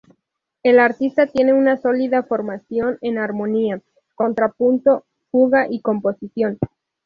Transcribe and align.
El 0.63 0.79
artista 0.79 1.27
tiene 1.27 1.53
una 1.53 1.77
sólida 1.77 2.23
formación 2.23 2.97
en 3.01 3.19
armonía, 3.19 3.83
contrapunto, 4.15 5.05
fuga 5.29 5.67
y 5.69 5.79
composición. 5.81 6.57